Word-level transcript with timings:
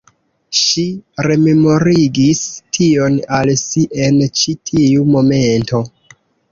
Ŝi 0.59 0.85
rememorigis 1.27 2.41
tion 2.79 3.21
al 3.41 3.55
si 3.67 3.87
en 4.09 4.21
ĉi 4.43 4.59
tiu 4.73 5.09
momento. 5.17 5.89